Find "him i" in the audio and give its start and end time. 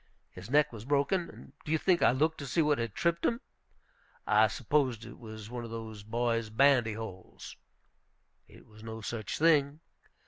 3.23-4.47